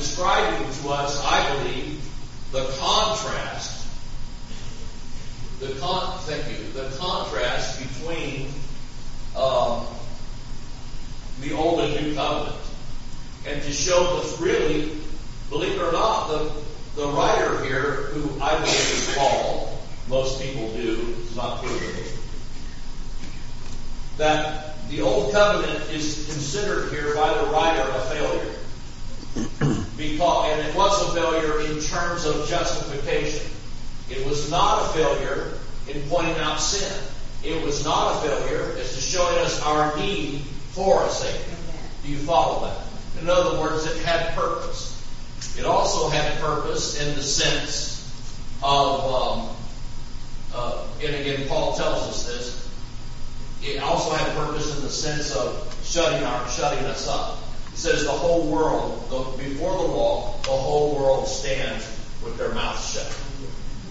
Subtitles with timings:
[0.00, 2.02] describing to us, I believe,
[2.52, 3.86] the contrast.
[5.60, 6.72] The con, thank you.
[6.72, 8.48] The contrast between
[9.36, 9.86] um,
[11.42, 12.56] the old and new covenant,
[13.46, 14.96] and to show us really,
[15.50, 16.50] believe it or not, the
[16.96, 19.78] the writer here, who I believe is Paul,
[20.08, 22.04] most people do, it's not proven,
[24.16, 29.79] that the old covenant is considered here by the writer a failure.
[30.00, 33.46] Because, and it was a failure in terms of justification.
[34.08, 35.58] It was not a failure
[35.88, 37.04] in pointing out sin.
[37.44, 41.56] It was not a failure as to showing us our need for a Savior.
[42.02, 43.22] Do you follow that?
[43.22, 44.96] In other words, it had purpose.
[45.58, 48.00] It also had purpose in the sense
[48.62, 49.56] of, um,
[50.54, 52.70] uh, and again, Paul tells us this.
[53.62, 57.39] It also had purpose in the sense of shutting our, shutting us up.
[57.80, 61.82] Says the whole world, the, before the law, the whole world stands
[62.22, 63.18] with their mouths shut.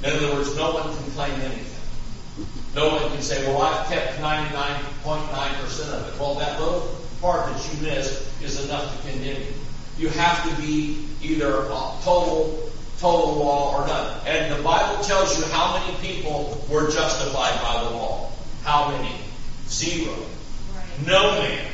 [0.03, 2.45] In other words, no one can claim anything.
[2.75, 6.19] No one can say, well, I've kept 99.9% of it.
[6.19, 9.53] Well, that little part that you missed is enough to condemn you.
[9.97, 14.21] You have to be either a total, total law or none.
[14.27, 18.29] And the Bible tells you how many people were justified by the law.
[18.63, 19.15] How many?
[19.67, 20.13] Zero.
[20.75, 21.07] Right.
[21.07, 21.71] No man,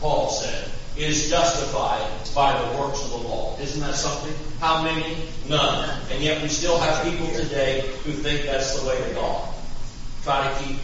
[0.00, 3.56] Paul said, is justified by the works of the law.
[3.60, 4.34] Isn't that something?
[4.60, 5.16] How many?
[5.48, 6.00] None.
[6.10, 9.48] And yet we still have people today who think that's the way to go.
[10.24, 10.76] Try to keep,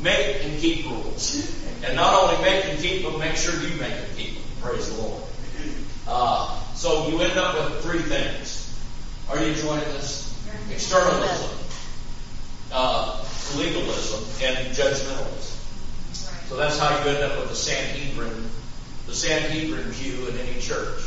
[0.00, 1.50] make and keep rules.
[1.84, 4.44] And not only make and keep them, make sure you make and keep them.
[4.62, 5.22] Praise the Lord.
[6.06, 8.78] Uh, so you end up with three things.
[9.28, 10.22] Are you enjoying this?
[10.70, 11.50] Externalism,
[12.72, 13.24] uh,
[13.56, 15.54] legalism, and judgmentalism.
[16.48, 18.50] So that's how you end up with the Sanhedrin,
[19.06, 21.02] the Sanhedrin view in any church.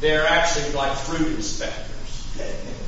[0.00, 2.36] They're actually like fruit inspectors.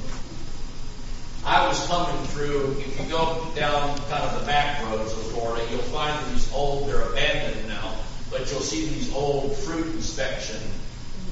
[1.44, 5.66] I was coming through, if you go down kind of the back roads of Florida,
[5.70, 7.94] you'll find these old, they're abandoned now,
[8.30, 10.60] but you'll see these old fruit inspection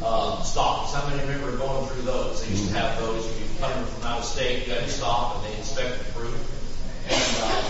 [0.03, 0.95] uh, stops.
[0.95, 2.43] How many remember going through those?
[2.43, 3.27] They used to have those.
[3.27, 6.05] If you come from out of state, you had to stop and they inspect the
[6.05, 6.35] fruit.
[7.09, 7.63] And uh,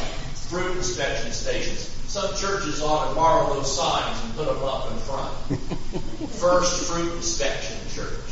[0.48, 1.97] fruit inspection stations.
[2.08, 5.30] Some churches ought to borrow those signs and put them up in front.
[6.40, 8.24] First fruit inspection church.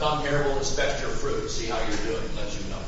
[0.00, 2.80] Come here, we'll inspect your fruit, see how you're doing, let you know.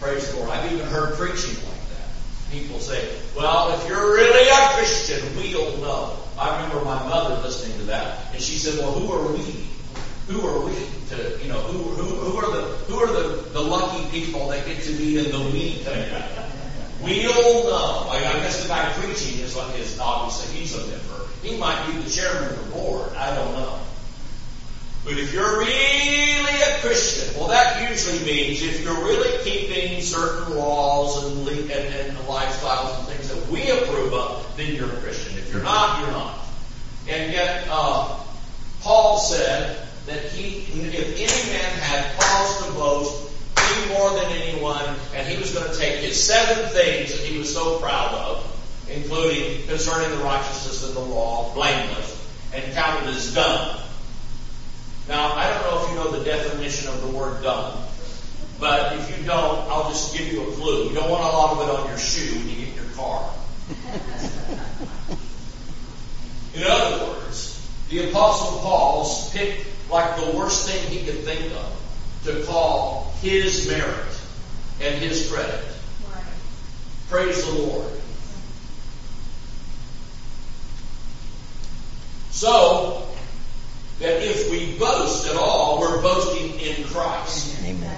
[0.00, 0.50] Praise the Lord.
[0.50, 2.52] I've even heard preaching like that.
[2.52, 6.18] People say, well, if you're really a Christian, we'll know.
[6.38, 9.66] I remember my mother listening to that, and she said, "Well, who are we?
[10.28, 10.74] Who are we
[11.08, 14.64] to, you know, who who who are the who are the the lucky people that
[14.64, 16.24] get to be in the we community?
[17.00, 18.08] We'll know.
[18.10, 21.26] I, I guess the guy preaching is like is obviously he's a member.
[21.42, 23.12] He might be the chairman of the board.
[23.16, 23.80] I don't know.
[25.04, 30.56] But if you're really a Christian, well, that usually means if you're really keeping certain
[30.56, 35.38] laws and, and, and lifestyles and things that we approve of, then you're a Christian.
[35.38, 36.38] If you're not, you're not.
[37.08, 38.20] And yet, uh,
[38.82, 44.84] Paul said that he, if any man had cause to boast, he more than anyone,
[45.14, 48.47] and he was going to take his seven things that he was so proud of,
[48.90, 52.14] including concerning the righteousness of the law, blameless,
[52.54, 53.80] and counted as done.
[55.08, 57.82] Now, I don't know if you know the definition of the word done,
[58.60, 60.88] but if you don't, I'll just give you a clue.
[60.88, 62.92] You don't want a lot of it on your shoe when you get in your
[62.94, 63.30] car.
[66.54, 71.72] In other words, the Apostle Paul picked like the worst thing he could think of
[72.24, 74.20] to call his merit
[74.80, 75.64] and his credit.
[76.12, 76.24] Right.
[77.08, 77.92] Praise the Lord.
[82.30, 83.08] So,
[83.98, 87.62] that if we boast at all, we're boasting in Christ.
[87.64, 87.96] Amen.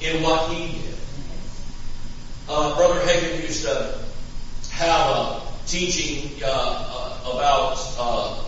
[0.00, 0.94] In what He did.
[2.48, 3.98] Uh, Brother Hagin used to
[4.70, 8.44] have a teaching uh, uh, about, uh,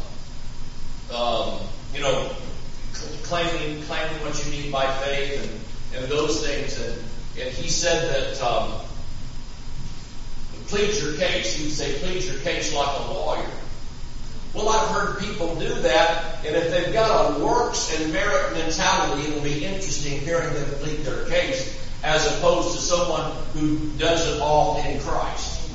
[1.14, 1.60] um,
[1.94, 2.32] you know,
[3.22, 5.42] claiming claiming what you need by faith
[5.92, 6.80] and, and those things.
[6.80, 6.98] And,
[7.40, 8.72] and he said that um,
[10.66, 11.54] plead your case.
[11.54, 13.50] He would say, plead your case like a lawyer.
[14.54, 19.28] Well, I've heard people do that, and if they've got a works and merit mentality,
[19.28, 24.40] it'll be interesting hearing them plead their case as opposed to someone who does it
[24.42, 25.70] all in Christ.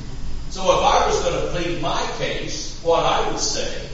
[0.51, 3.89] So if I was going to plead my case, what I would say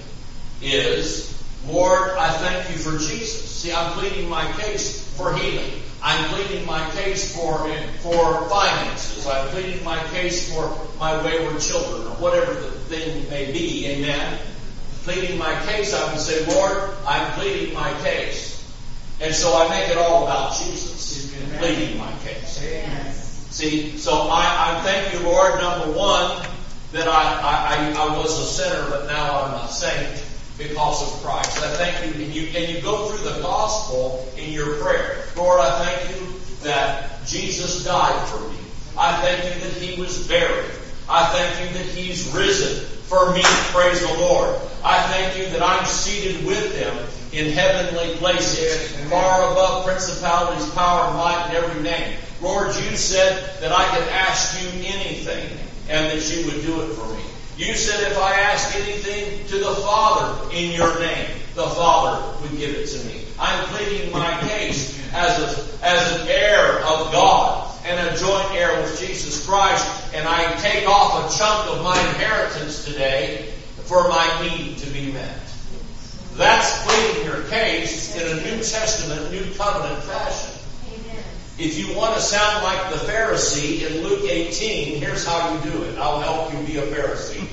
[0.62, 1.30] is,
[1.68, 3.50] Lord, I thank you for Jesus.
[3.50, 5.82] See, I'm pleading my case for healing.
[6.02, 7.60] I'm pleading my case for,
[8.02, 9.26] for finances.
[9.26, 13.88] I'm pleading my case for my wayward children or whatever the thing may be.
[13.88, 14.40] Amen.
[15.04, 18.52] Pleading my case, I would say, Lord, I'm pleading my case.
[19.22, 22.60] And so I make it all about Jesus, pleading my case.
[23.52, 26.46] See, so I, I thank you, Lord, number one,
[26.94, 30.24] that I, I, I was a sinner, but now I'm a saint
[30.58, 31.58] because of Christ.
[31.60, 35.26] I thank you, and you, and you go through the gospel in your prayer.
[35.36, 36.28] Lord, I thank you
[36.64, 38.58] that Jesus died for me.
[38.98, 40.72] I thank you that He was buried.
[41.10, 43.44] I thank you that He's risen for me.
[43.72, 44.56] Praise the Lord.
[44.84, 46.98] I thank you that I'm seated with them
[47.32, 52.18] in heavenly places, far above principalities, power, might, and every name.
[52.42, 55.58] Lord, you said that I could ask you anything
[55.90, 57.24] and that you would do it for me.
[57.56, 62.58] You said if I ask anything to the Father in your name, the Father would
[62.58, 63.26] give it to me.
[63.40, 68.82] I'm pleading my case as, a, as an heir of God and a joint heir
[68.82, 73.54] with Jesus Christ, and I take off a chunk of my inheritance today
[73.86, 75.40] for my need to be met.
[76.36, 80.60] That's pleading your case in a New Testament, New Covenant fashion.
[81.60, 85.84] If you want to sound like the Pharisee in Luke 18, here's how you do
[85.84, 85.98] it.
[86.00, 87.46] I'll help you be a Pharisee.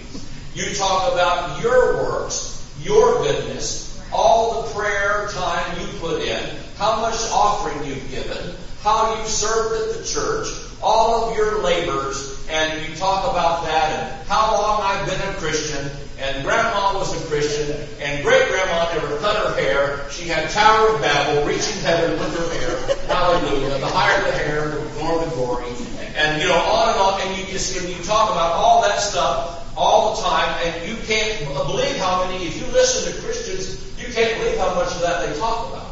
[0.54, 7.00] You talk about your works, your goodness, all the prayer time you put in, how
[7.00, 10.48] much offering you've given, how you've served at the church,
[10.82, 15.34] all of your labors, and you talk about that and how long I've been a
[15.34, 20.10] Christian, and grandma was a Christian, and great grandma never cut her hair.
[20.10, 22.96] She had Tower of Babel, reaching heaven with her hair.
[23.06, 23.78] Hallelujah.
[23.78, 25.66] The higher the hair, the more the glory.
[26.16, 28.98] And you know, on and on, and you just and you talk about all that
[28.98, 32.44] stuff all the time, and you can't believe how many.
[32.46, 35.89] If you listen to Christians, you can't believe how much of that they talk about,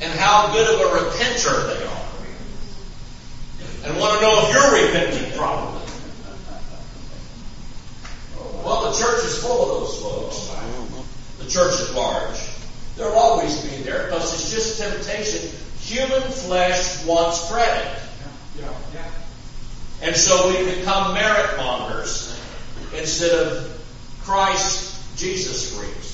[0.00, 2.08] and how good of a repenter they are,
[3.84, 5.82] and want to know if you're repenting properly.
[8.64, 10.36] Well, the church is full of those folks.
[11.38, 12.38] The church at large.
[12.96, 15.50] There'll always be there because it's just temptation.
[15.80, 18.00] Human flesh wants credit.
[20.02, 22.38] And so we become merit mongers
[22.94, 23.72] instead of
[24.22, 26.05] Christ, Jesus freaks.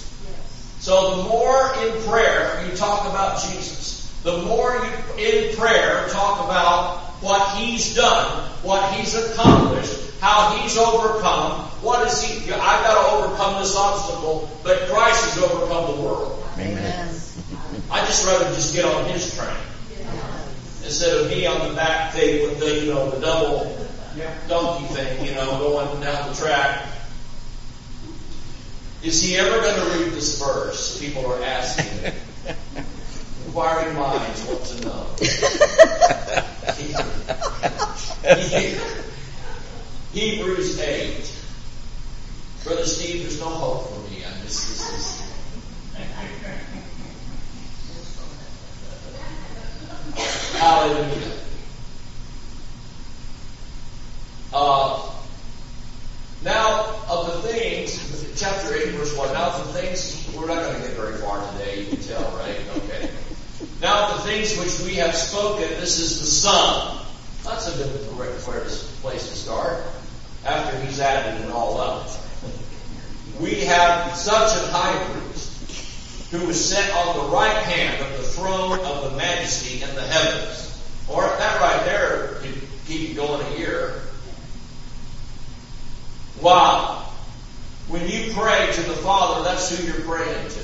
[0.83, 6.45] So the more in prayer you talk about Jesus, the more you in prayer talk
[6.45, 12.95] about what He's done, what He's accomplished, how He's overcome, what is He, I've got
[13.01, 16.45] to overcome this obstacle, but Christ has overcome the world.
[16.59, 17.15] Amen.
[17.89, 19.55] I just rather just get on His train.
[20.83, 23.87] Instead of me on the back thing with the, you know, the double
[24.49, 26.89] donkey thing, you know, going down the track.
[29.03, 31.01] Is he ever going to read this verse?
[31.01, 32.13] People are asking.
[33.47, 35.07] Inquiring minds want to know.
[40.13, 41.45] Hebrews 8.
[42.65, 44.25] Brother Steve, there's no hope for me.
[44.25, 45.23] I just, this is.
[50.59, 51.33] Hallelujah.
[54.53, 55.11] Uh,
[56.45, 57.72] now, of the things,
[58.89, 61.97] 8, verse 1, now the things, we're not going to get very far today, you
[61.97, 62.61] can tell, right?
[62.77, 63.11] Okay.
[63.81, 67.05] Now, the things which we have spoken, this is the Son.
[67.45, 68.01] That's a good
[68.39, 69.85] place to start,
[70.45, 72.11] after he's added it all up.
[73.41, 78.23] We have such a high priest who was set on the right hand of the
[78.23, 80.69] throne of the majesty in the heavens.
[81.09, 84.03] Or that right there could keep you going a year.
[86.41, 87.02] Wow.
[87.93, 90.61] When you pray to the Father, that's who you're praying to.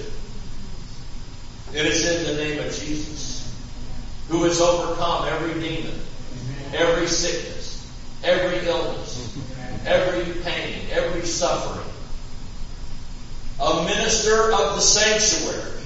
[1.74, 3.54] It's in the name of Jesus,
[4.28, 5.92] who has overcome every demon,
[6.72, 7.86] every sickness,
[8.24, 9.38] every illness,
[9.84, 11.92] every pain, every suffering.
[13.60, 15.82] A minister of the sanctuary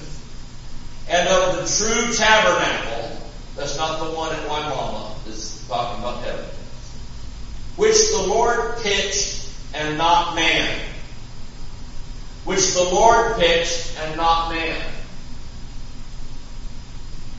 [1.09, 3.21] and of the true tabernacle.
[3.57, 5.11] That's not the one at Waimama.
[5.27, 6.45] It's talking about heaven.
[7.75, 10.91] Which the Lord pitched and not man.
[12.45, 14.83] Which the Lord pitched and not man.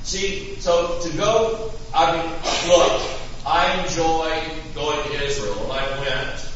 [0.04, 2.32] See, so to go, I mean,
[2.70, 3.02] look,
[3.46, 4.42] I enjoy
[4.74, 6.52] going to Israel, and I went,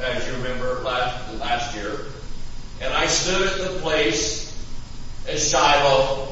[0.00, 2.06] as you remember, last, last year,
[2.80, 4.46] and I stood at the place
[5.28, 6.26] at Shiloh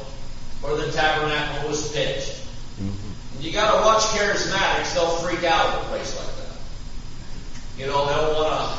[0.60, 2.32] where the tabernacle was pitched.
[2.80, 3.40] Mm-hmm.
[3.42, 7.80] You gotta watch charismatics, they'll freak out at a place like that.
[7.80, 8.78] You know, they'll wanna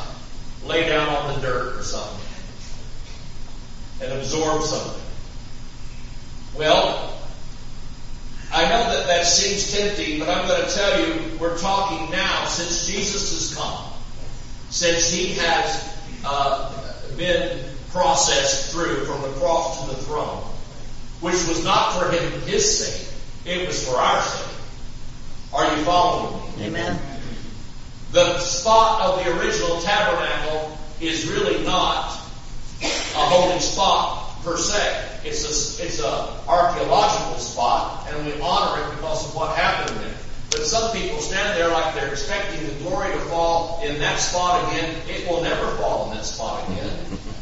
[0.66, 2.19] lay down on the dirt or something
[4.02, 5.02] and absorb something.
[6.56, 7.18] Well,
[8.52, 12.46] I know that that seems tempting, but I'm going to tell you, we're talking now
[12.46, 13.92] since Jesus has come,
[14.70, 16.72] since He has uh,
[17.16, 20.42] been processed through from the cross to the throne,
[21.20, 23.14] which was not for him his sake,
[23.44, 24.56] it was for our sake.
[25.52, 26.66] Are you following me?
[26.66, 26.98] Amen.
[28.12, 32.19] The spot of the original tabernacle is really not
[33.14, 35.20] a holy spot per se.
[35.24, 40.14] It's a it's a archaeological spot, and we honor it because of what happened there.
[40.50, 44.72] But some people stand there like they're expecting the glory to fall in that spot
[44.72, 44.94] again.
[45.08, 46.90] It will never fall in that spot again.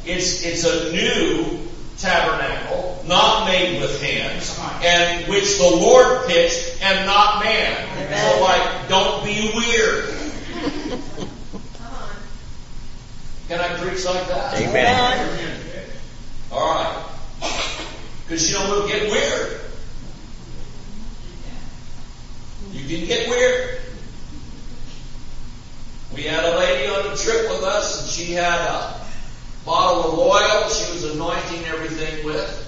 [0.05, 7.07] It's it's a new tabernacle, not made with hands, and which the Lord pitched and
[7.07, 7.89] not man.
[8.09, 10.15] So like, don't be weird.
[13.49, 14.61] Can I preach like that?
[14.61, 15.58] Amen.
[16.51, 17.05] All right.
[18.25, 19.61] Because you know we'll get weird.
[22.73, 23.81] You can get weird.
[26.15, 29.01] We had a lady on a trip with us, and she had a
[29.65, 32.65] bottle of oil she was anointing everything with.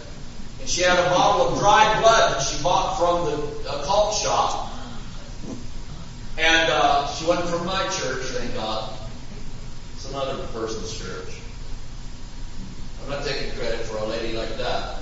[0.61, 4.73] And she had a bottle of dried blood that she bought from the occult shop.
[6.39, 8.93] And uh, she wasn't from my church, thank God.
[9.95, 11.40] It's another person's church.
[13.05, 14.99] I'm not taking credit for a lady like that.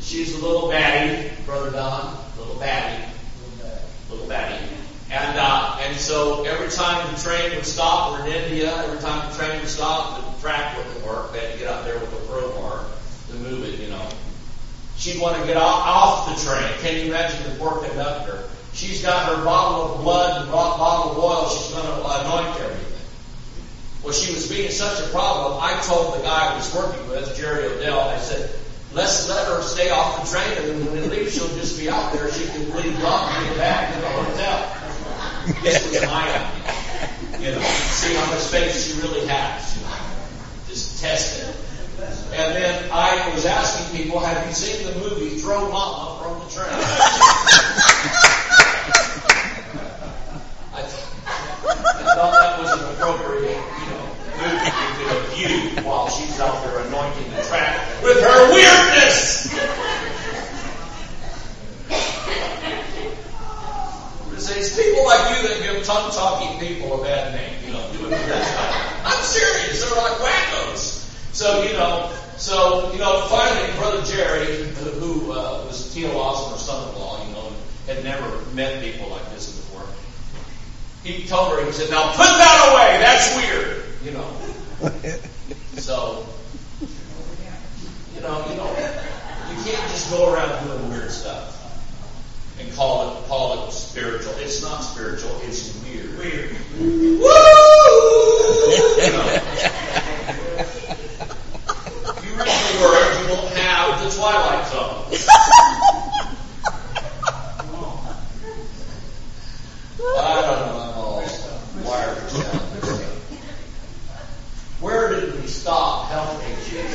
[0.00, 3.08] She's a little baddie, Brother Don, little baddie,
[4.10, 4.68] little baddie.
[5.10, 8.74] And uh, and so every time the train would stop, we're in India.
[8.84, 11.32] Every time the train would stop, the track wouldn't work.
[11.32, 12.84] They had to get out there with a crowbar
[13.28, 14.08] to move it, you know.
[14.96, 16.72] She'd want to get off, off the train.
[16.80, 18.48] Can you imagine the poor conductor?
[18.72, 21.48] She's got her bottle of blood and bottle of oil.
[21.48, 22.93] She's going to anoint everything.
[24.04, 25.58] Well, she was being such a problem.
[25.62, 28.50] I told the guy I was working with, Jerry Odell, I said,
[28.92, 31.88] let's let her stay off the train, and then when we leave, she'll just be
[31.88, 32.30] out there.
[32.30, 35.62] She can leave up and get back to the hotel.
[35.62, 36.74] This was my idea.
[37.40, 39.74] You know, see how much space she really has.
[40.68, 41.56] Just test it.
[42.32, 46.46] And then I was asking people, have you seen the movie Throw Momma from the
[46.52, 46.68] Train?
[50.72, 50.84] I, I
[52.14, 53.73] thought that was an appropriate,
[54.44, 59.52] movie you view while she's out there anointing the track with her weirdness.
[64.56, 68.10] It's people like you that give tongue talking people a bad name, you know, doing
[68.10, 68.44] that.
[68.44, 69.02] stuff.
[69.04, 69.82] I'm serious.
[69.82, 71.34] They're like wackos.
[71.34, 74.64] So, you know, so, you know, finally, Brother Jerry,
[75.00, 76.16] who uh, was T.L.
[76.16, 77.52] Osborn's son-in-law, you know,
[77.86, 79.86] had never met people like this before,
[81.02, 83.00] he told her, he said, now put that away.
[83.00, 83.73] That's weird,
[84.04, 84.30] you know.
[85.76, 86.26] so,
[88.14, 88.70] you know, you know,
[89.50, 91.54] you can't just go around doing weird stuff
[92.60, 94.32] and call it call it spiritual.
[94.36, 95.40] It's not spiritual.
[95.44, 96.18] It's weird.
[96.18, 96.50] Weird.
[96.78, 97.24] Woo!
[99.02, 99.40] you know.
[102.06, 105.04] If you read the word, you won't have the twilight zone.
[110.16, 110.78] I don't know.
[110.80, 111.22] I'm all
[111.84, 112.18] wired
[114.80, 116.10] Where did we stop?
[116.10, 116.94] Help me, Jesus.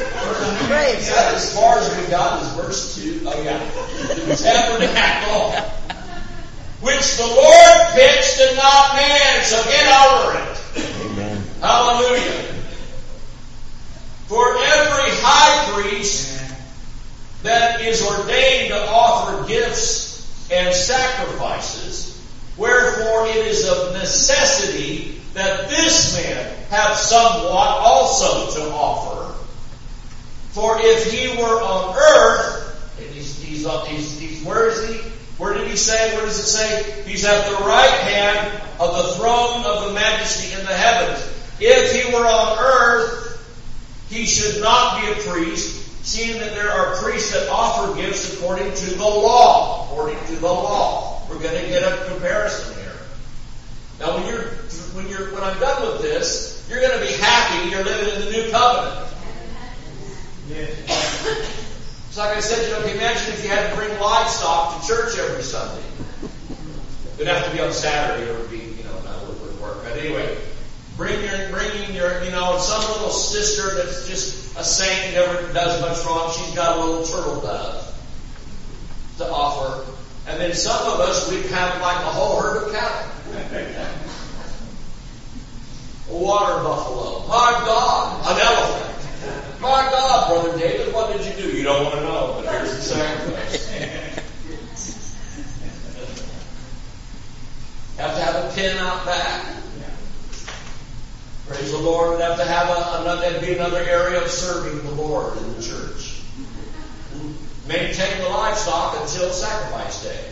[1.09, 1.55] Yeah, as
[2.11, 3.21] as is verse 2.
[3.25, 3.59] Oh, yeah.
[4.25, 5.51] The tabernacle,
[6.81, 9.43] which the Lord pitched and not man.
[9.43, 10.57] So get over it.
[11.11, 11.43] Amen.
[11.61, 12.55] Hallelujah.
[14.27, 16.39] For every high priest
[17.43, 22.21] that is ordained to offer gifts and sacrifices,
[22.57, 28.28] wherefore it is of necessity that this man have somewhat also to offer.
[28.28, 28.28] For
[30.81, 35.09] if he were on earth, and he's, he's, uh, he's, he's, where is he?
[35.38, 36.15] Where did he say?
[36.15, 37.03] Where does it say?
[37.09, 41.25] He's at the right hand of the throne of the majesty in the heavens.
[41.59, 43.29] If he were on earth,
[44.09, 48.74] he should not be a priest, seeing that there are priests that offer gifts according
[48.74, 49.86] to the law.
[49.86, 51.25] According to the law.
[51.29, 52.98] We're going to get a comparison here.
[54.00, 54.43] Now when you're,
[54.93, 58.25] when you're, when I'm done with this, you're going to be happy you're living in
[58.25, 59.07] the new covenant.
[60.51, 65.18] It's like I said, you know, imagine if you had to bring livestock to church
[65.20, 65.84] every Sunday.
[67.15, 69.84] It'd have to be on Saturday or it would be, you know, that would work.
[69.84, 70.38] But anyway,
[70.98, 75.82] bring your, bringing your, you know, some little sister that's just a saint, never does
[75.82, 76.32] much wrong.
[76.34, 77.94] She's got a little turtle dove
[79.18, 79.91] to offer.
[80.27, 83.12] And then some of us, we have like a whole herd of cattle.
[86.10, 87.27] A water buffalo.
[87.27, 88.88] My God, an elephant.
[89.61, 91.57] My God, Brother David, what did you do?
[91.57, 93.69] You don't want to know, but here's the sacrifice.
[97.97, 99.45] have to have a pin out back.
[101.47, 102.15] Praise the Lord.
[102.15, 105.55] We have to have a, another, that'd be another area of serving the Lord in
[105.55, 106.21] the church.
[107.67, 110.25] Maintain the livestock until sacrifice day.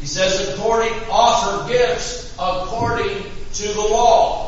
[0.00, 4.47] He says, according, offer gifts according to the law,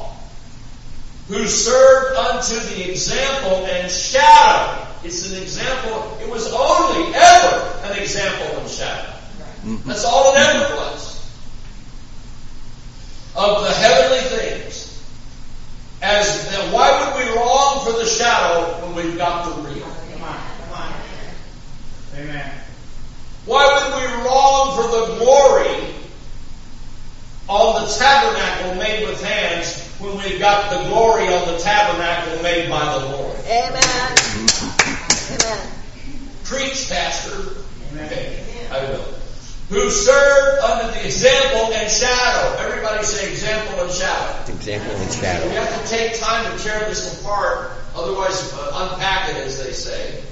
[1.31, 4.85] who served unto the example and shadow.
[5.05, 9.13] It's an example, it was only ever an example and shadow.
[9.63, 9.89] Mm-hmm.
[9.89, 11.33] That's all it ever was.
[13.37, 15.05] Of the heavenly things.
[16.03, 19.87] As why would we long for the shadow when we've got the real?
[20.13, 20.93] Come on, come on.
[22.17, 22.53] Amen.
[23.47, 25.95] Why would we long for the glory
[27.47, 32.71] on the tabernacle made with hands when we've got the glory on the tabernacle made
[32.71, 33.37] by the Lord?
[33.45, 34.17] Amen.
[35.31, 35.73] Amen.
[36.45, 37.63] Preach, Pastor.
[37.93, 38.07] Amen.
[38.07, 39.05] Okay, I will.
[39.69, 42.57] Who served under the example and shadow.
[42.59, 44.53] Everybody say example and shadow.
[44.53, 45.49] Example and shadow.
[45.49, 49.73] We have to take time to tear this apart, otherwise uh, unpack it, as they
[49.73, 50.25] say.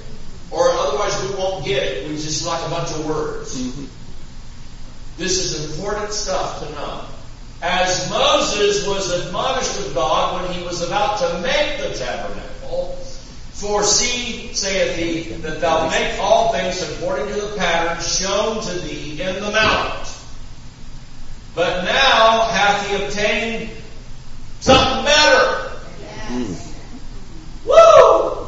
[0.51, 2.09] Or otherwise we won't get it.
[2.09, 3.55] We just like a bunch of words.
[3.55, 3.85] Mm-hmm.
[5.17, 7.05] This is important stuff to know.
[7.61, 12.95] As Moses was admonished of God when he was about to make the tabernacle,
[13.51, 18.79] for see, saith he, that thou make all things according to the pattern shown to
[18.79, 20.15] thee in the mount.
[21.55, 23.71] But now hath he obtained
[24.61, 25.71] something better.
[26.29, 26.75] Yes.
[27.65, 28.47] Woo!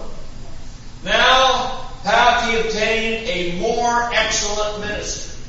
[1.04, 5.40] Now hath he obtained a more excellent ministry.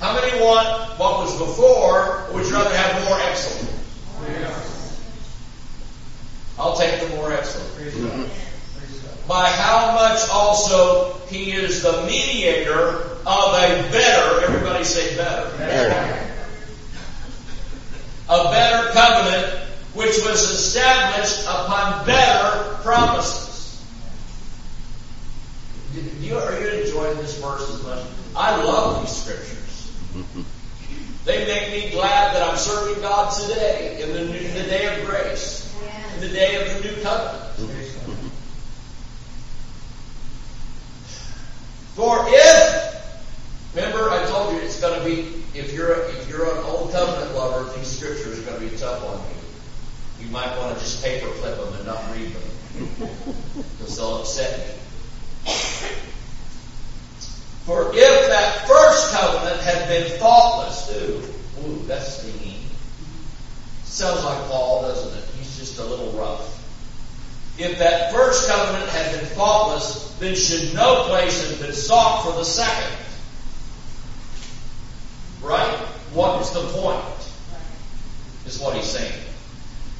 [0.00, 3.74] How many want what was before, or would you rather have more excellent?
[6.58, 7.68] I'll take the more excellent.
[7.94, 9.28] Mm-hmm.
[9.28, 15.56] By how much also he is the mediator of a better, everybody say better.
[15.56, 16.34] Better.
[18.28, 19.62] A better covenant
[19.94, 23.48] which was established upon better promises
[26.28, 28.04] you, are you enjoying this verse as much?
[28.36, 29.92] I love these scriptures.
[31.24, 34.94] they make me glad that I'm serving God today in the, new, in the day
[34.94, 35.74] of grace,
[36.14, 37.44] in the day of the new covenant.
[41.94, 46.44] For if, remember I told you it's going to be, if you're a, if you're
[46.44, 50.26] an old covenant lover, these scriptures are going to be tough on you.
[50.26, 52.92] You might want to just paper clip them and not read them
[53.78, 54.78] because they'll upset you.
[57.64, 61.22] For if that first covenant had been faultless, ooh,
[61.66, 62.60] ooh, that's stinging.
[63.84, 65.24] Sounds like Paul, doesn't it?
[65.38, 66.54] He's just a little rough.
[67.58, 71.08] If that first covenant had been faultless, then should no
[71.98, 72.96] sought for the second.
[75.42, 75.78] Right?
[76.14, 77.04] What is the point?
[78.46, 79.20] Is what he's saying.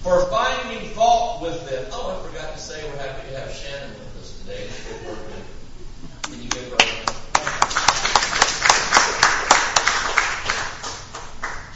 [0.05, 1.87] For finding fault with them.
[1.91, 4.69] Oh, I forgot to say we're happy to have Shannon with us today.
[6.23, 6.87] Can you give her a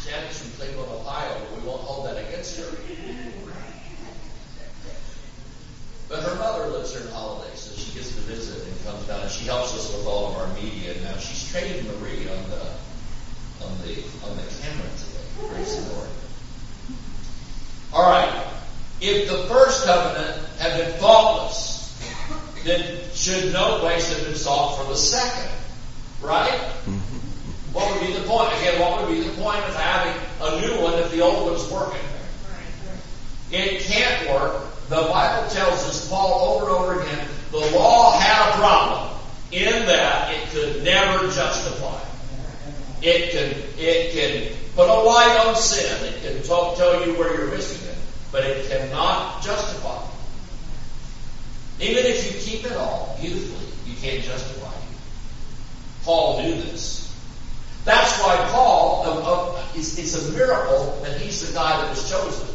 [0.07, 2.71] Shannon's from Cleveland, Ohio, but we won't hold that against her.
[6.09, 7.52] But her mother lives here in Holiday,
[7.93, 10.55] she gets to visit and comes down, and she helps us with all of our
[10.55, 10.95] media.
[11.03, 12.63] Now she's training Marie on the
[13.65, 15.53] on the on the camera today.
[15.55, 16.09] Praise the Lord.
[17.93, 18.47] All right.
[19.01, 21.99] If the first covenant had been faultless,
[22.65, 25.51] then should no place have been sought for the second.
[26.23, 26.51] Right?
[26.87, 27.75] Mm-hmm.
[27.75, 28.53] What would be the point?
[28.61, 31.69] Again, what would be the point of having a new one if the old one's
[31.71, 32.01] working?
[33.51, 34.63] It can't work.
[34.89, 39.19] The Bible tells us, Paul over and over again, the law had a problem
[39.53, 42.01] in that it could never justify.
[43.03, 46.15] It can, it can put a light on sin.
[46.15, 47.97] It can talk, tell you where you're missing it.
[48.33, 50.03] But it cannot justify.
[51.79, 54.97] Even if you keep it all beautifully, you can't justify it.
[56.05, 57.15] Paul knew this.
[57.85, 62.09] That's why Paul, uh, uh, it's, it's a miracle that he's the guy that was
[62.09, 62.49] chosen.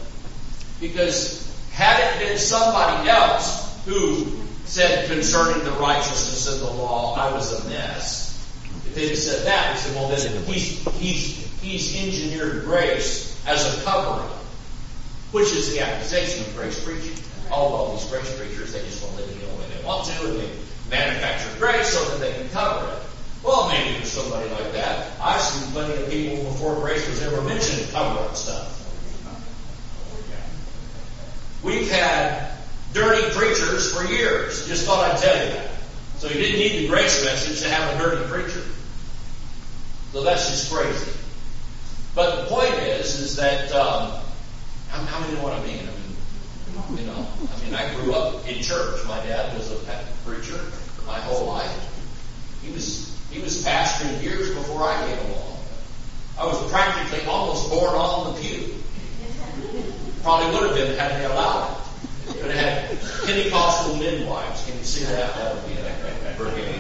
[0.80, 7.32] Because had it been somebody else who said concerning the righteousness of the law, I
[7.32, 8.28] was a mess.
[8.86, 13.78] If they'd have said that, we said, well then he's, he's, he's engineered grace as
[13.78, 14.32] a cover up.
[15.32, 17.16] Which is the accusation of grace preaching.
[17.52, 20.30] All of these grace preachers, they just want to live the way they want to,
[20.30, 20.52] and they
[20.90, 23.04] manufacture grace so that they can cover it.
[23.44, 25.12] Well, maybe there's somebody like that.
[25.22, 28.74] I've seen plenty of people before grace was ever mentioned cover up stuff.
[31.64, 32.57] We've had
[32.98, 34.68] dirty preachers for years.
[34.68, 35.72] Just thought I'd tell you that.
[36.18, 38.64] So you didn't need the grace message to have a dirty preacher.
[40.12, 41.12] So that's just crazy.
[42.16, 44.20] But the point is, is that um,
[44.90, 45.80] how many know what I mean?
[45.80, 49.06] I mean, you know, I mean, I grew up in church.
[49.06, 49.76] My dad was a
[50.26, 50.60] preacher
[51.06, 52.60] my whole life.
[52.64, 55.58] He was he was pastoring years before I came along.
[56.38, 58.76] I was practically almost born on the pew.
[60.22, 61.87] Probably would have been had they allowed it.
[62.48, 64.66] But it had Pentecostal midwives.
[64.66, 65.36] Can you see that?
[65.36, 66.80] That would be a brigade.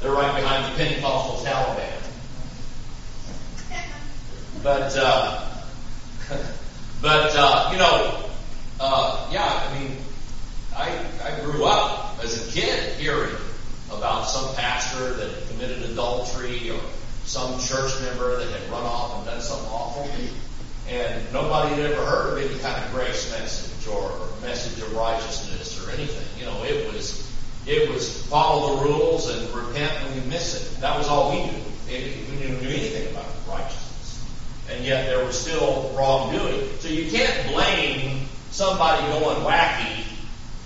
[0.00, 2.00] They're right behind the Pentecostal Taliban.
[4.62, 5.50] But, uh,
[7.02, 8.30] but uh, you know,
[8.78, 9.96] uh, yeah, I mean,
[10.76, 13.34] I, I grew up as a kid hearing
[13.90, 16.80] about some pastor that committed adultery or
[17.24, 20.08] some church member that had run off and done something awful.
[20.88, 24.12] And nobody had ever heard of any kind of grace message or
[24.42, 26.26] message of righteousness or anything.
[26.38, 27.30] You know, it was
[27.66, 30.80] it was follow the rules and repent when you miss it.
[30.80, 31.62] That was all we knew.
[31.86, 34.26] We didn't do anything about righteousness.
[34.70, 36.68] And yet there was still wrongdoing.
[36.78, 40.04] So you can't blame somebody going wacky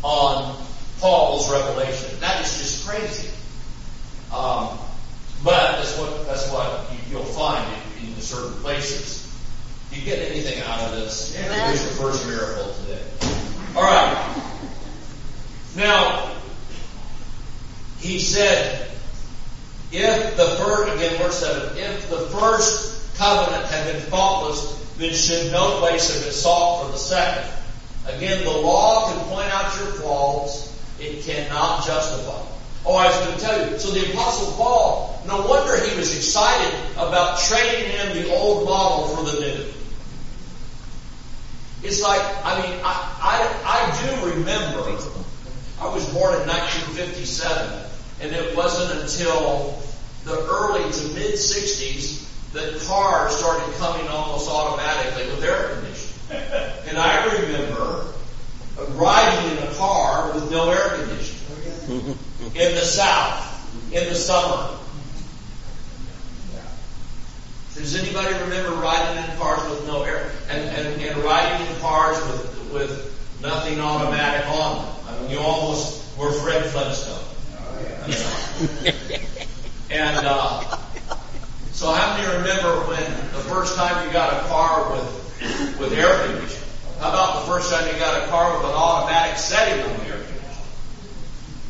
[0.03, 0.57] on
[1.01, 2.19] Paul's revelation.
[2.21, 3.29] That is just crazy.
[4.33, 4.79] Um,
[5.43, 7.65] but that's what that's what you, will find
[8.01, 9.24] in, in certain places.
[9.95, 13.03] You get anything out of this, here's your first miracle today.
[13.77, 14.43] All right.
[15.77, 16.35] Now,
[17.99, 18.91] he said,
[19.93, 25.53] if the first, again, verse 7, if the first covenant had been faultless, then should
[25.53, 27.51] no place have been sought for the second.
[28.07, 32.43] Again, the law can point out your faults, it cannot justify.
[32.85, 33.79] Oh, I was going to tell you.
[33.79, 39.09] So the Apostle Paul, no wonder he was excited about trading in the old model
[39.09, 39.65] for the new.
[41.85, 44.81] It's like, I mean, I, I, I do remember,
[45.79, 47.85] I was born in 1957,
[48.23, 49.79] and it wasn't until
[50.25, 56.15] the early to mid 60s that cars started coming almost automatically with air conditioning.
[56.89, 58.07] and I remember
[58.93, 62.17] riding in a car with no air conditioning
[62.55, 63.51] in the South
[63.93, 64.79] in the summer.
[67.75, 70.24] Does anybody remember riding in cars with no air
[70.55, 74.95] and, riding in cars with with nothing automatic on them?
[75.09, 77.21] I mean, you almost were Fred Flintstone.
[79.91, 80.79] and uh,
[81.73, 86.27] so, how many remember when the first time you got a car with with air
[86.27, 86.69] conditioning?
[87.01, 90.05] How about the first time you got a car with an automatic setting on the
[90.07, 90.35] air conditioning?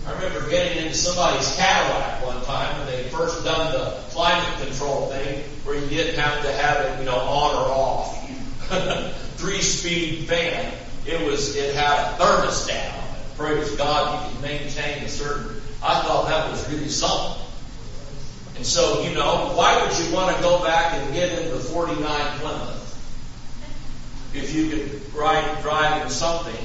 [0.07, 5.09] I remember getting into somebody's Cadillac one time when they first done the climate control
[5.09, 8.14] thing, where you didn't have to have it, you know, on or off.
[9.37, 10.73] Three-speed fan.
[11.07, 11.57] It was.
[11.57, 12.93] It had a thermostat.
[13.37, 17.45] Praise God, you can maintain a certain I thought that was really something.
[18.57, 21.61] And so, you know, why would you want to go back and get into the
[21.61, 22.81] 49 Plymouth
[24.33, 26.65] if you could ride, drive in something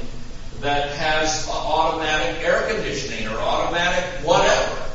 [0.62, 4.86] that has automatic air conditioning or automatic whatever?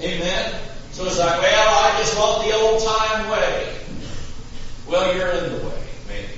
[0.00, 0.60] Amen?
[0.92, 3.81] So it's like, well, I just want the old time way.
[4.92, 6.28] Well, you're in the way maybe.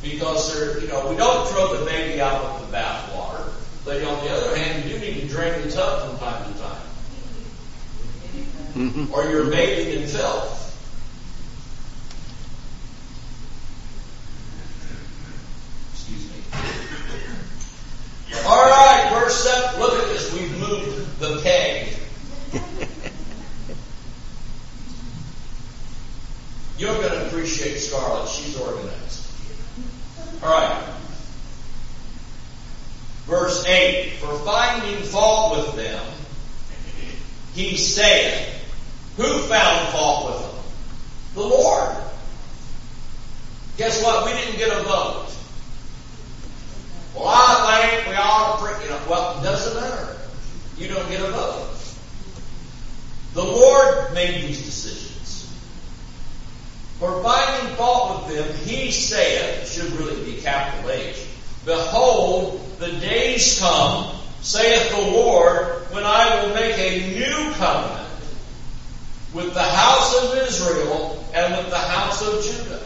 [0.00, 3.50] because they're, you know, we don't throw the baby out with the bathwater.
[3.84, 6.60] But on the other hand, you do need to drain the tub from time to
[6.60, 6.80] time.
[8.76, 9.12] Mm-hmm.
[9.12, 10.54] Or you're bathing in filth.
[15.92, 16.38] Excuse me.
[18.46, 19.80] All right, verse 7.
[19.80, 20.32] Look at this.
[20.32, 21.98] We've moved the peg.
[26.78, 28.28] You're going to appreciate Scarlett.
[28.28, 29.26] She's organized.
[30.42, 30.94] All right.
[33.26, 36.04] Verse 8 For finding fault with them,
[37.54, 38.46] he saith,
[39.16, 40.64] Who found fault with them?
[41.34, 41.96] The Lord.
[43.76, 44.26] Guess what?
[44.26, 45.26] We didn't get a vote.
[47.16, 50.16] Well, I think we ought to, you know, well, it doesn't matter.
[50.76, 51.64] You don't get a vote.
[53.34, 55.08] The Lord made these decisions.
[56.98, 61.26] For finding fault with them, he saith, should really be capital H,
[61.64, 68.08] Behold, the days come, saith the Lord, when I will make a new covenant
[69.32, 72.82] with the house of Israel and with the house of Judah.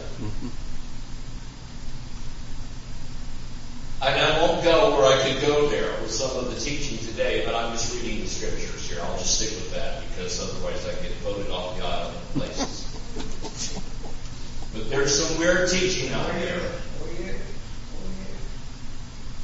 [4.02, 7.44] And I won't go where I could go there with some of the teaching today,
[7.46, 9.00] but I'm just reading the scriptures here.
[9.00, 12.88] I'll just stick with that because otherwise I get voted off the aisle in places.
[14.72, 16.60] But there's some weird teaching out there.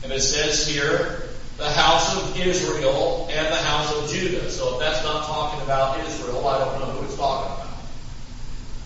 [0.04, 4.48] And it says here, the house of Israel and the house of Judah.
[4.50, 7.68] So if that's not talking about Israel, I don't know who it's talking about.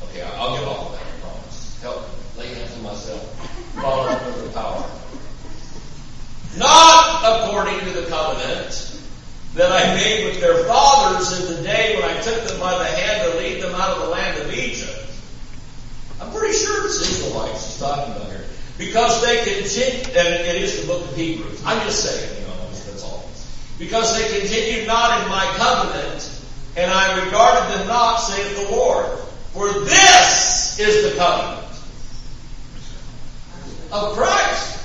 [0.04, 1.80] Okay, I'll get off of that, I promise.
[1.82, 2.04] Help
[2.36, 3.22] lay hands on myself.
[3.74, 4.84] Follow up with the power.
[6.56, 8.91] Not according to the covenant
[9.54, 12.84] that I made with their fathers in the day when I took them by the
[12.84, 14.98] hand to lead them out of the land of Egypt.
[16.20, 18.44] I'm pretty sure it's Israelites he's talking about here.
[18.78, 21.62] Because they continue, and it is the book of Hebrews.
[21.66, 23.28] I'm just saying, you know, that's all.
[23.78, 26.30] Because they continued not in my covenant,
[26.76, 29.18] and I regarded them not, saith the Lord.
[29.52, 31.66] For this is the covenant
[33.92, 34.81] of Christ.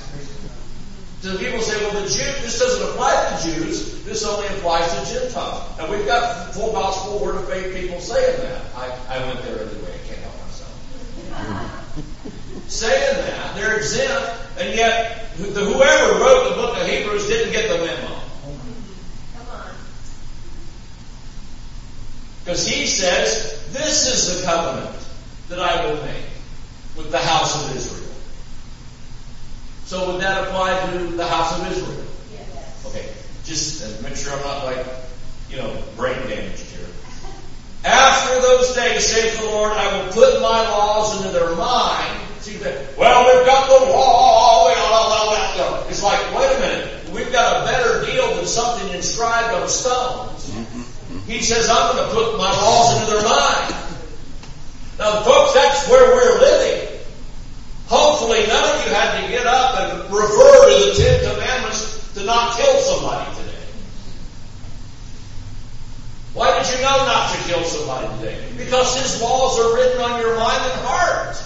[1.27, 4.01] So people say, well, the Jew, this doesn't apply to Jews.
[4.05, 5.77] This only applies to Gentiles.
[5.77, 8.61] And we've got full gospel word of faith people saying that.
[8.73, 9.93] I, I went there anyway.
[9.93, 12.63] I can't help myself.
[12.69, 13.55] saying that.
[13.57, 14.39] They're exempt.
[14.57, 18.21] And yet, whoever wrote the book of Hebrews didn't get the memo.
[19.35, 19.71] Come on.
[22.45, 24.95] Because he says, this is the covenant
[25.49, 26.23] that I will make
[26.95, 28.06] with the house of Israel.
[29.87, 32.05] So would that apply to the house of Israel?
[32.33, 32.85] Yes.
[32.87, 33.07] Okay,
[33.45, 34.85] just uh, make sure I'm not like,
[35.49, 36.85] you know, brain damaged here.
[37.85, 42.19] After those days, saith the Lord, I will put my laws into their mind.
[42.41, 42.97] See that?
[42.97, 44.37] Well, we've got the law.
[45.89, 47.09] It's like, wait a minute.
[47.09, 50.53] We've got a better deal than something inscribed on stones.
[51.25, 53.73] He says, I'm going to put my laws into their mind.
[54.99, 56.76] Now, folks, that's where we're living.
[57.87, 62.25] Hopefully, none of you had to get up and refer to the Ten Commandments to
[62.25, 63.65] not kill somebody today.
[66.33, 68.51] Why did you know not to kill somebody today?
[68.57, 71.41] Because His laws are written on your mind and heart.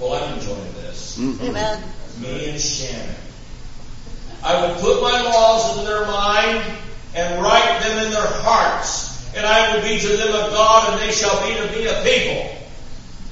[0.00, 1.18] Well, I'm enjoying this.
[1.18, 1.44] Mm-hmm.
[1.44, 1.82] Amen.
[2.20, 3.14] Me and Shannon.
[4.42, 6.64] I will put my laws into their mind
[7.14, 9.34] and write them in their hearts.
[9.36, 12.02] And I will be to them a God and they shall be to me a
[12.02, 12.57] people.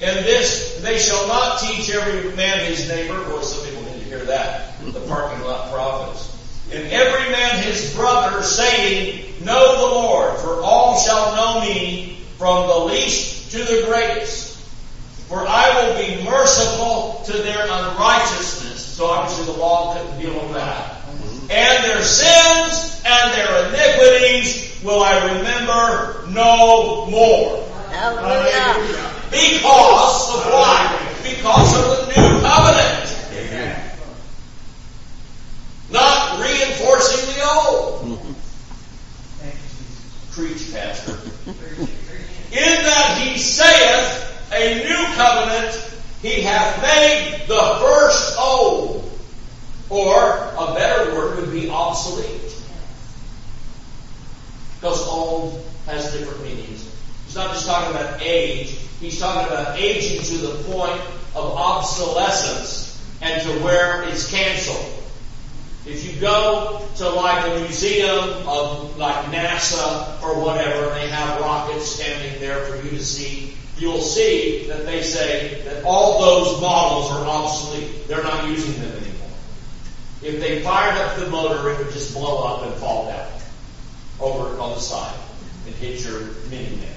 [0.02, 3.22] And this, they shall not teach every man his neighbor.
[3.30, 4.78] Boy, some people need to hear that.
[4.84, 6.32] The parking lot prophets.
[6.72, 12.68] And every man his brother saying, Know the Lord, for all shall know me from
[12.68, 14.58] the least to the greatest.
[15.28, 18.80] For I will be merciful to their unrighteousness.
[18.80, 21.02] So obviously the law couldn't deal with that.
[21.50, 27.66] And their sins and their iniquities will I remember no more.
[27.90, 29.12] Hallelujah.
[29.30, 31.22] Because of what?
[31.22, 33.06] Because of the new covenant.
[35.90, 38.36] Not reinforcing the old.
[40.32, 41.18] Preach, Pastor.
[42.52, 45.74] In that he saith a new covenant,
[46.22, 49.10] he hath made the first old.
[49.88, 52.56] Or a better word would be obsolete.
[54.74, 56.85] Because old has different meanings.
[57.36, 61.00] Not just talking about age, he's talking about aging to the point
[61.34, 64.94] of obsolescence and to where it's canceled.
[65.84, 71.40] If you go to like a museum of like NASA or whatever, and they have
[71.40, 76.60] rockets standing there for you to see, you'll see that they say that all those
[76.60, 78.08] models are obsolete.
[78.08, 79.28] They're not using them anymore.
[80.22, 83.28] If they fired up the motor, it would just blow up and fall down
[84.18, 85.14] over on the side
[85.66, 86.95] and hit your minivan.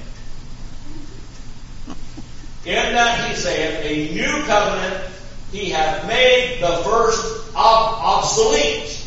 [2.66, 5.06] In that he saith, a new covenant
[5.52, 9.06] he hath made the first ob- obsolete.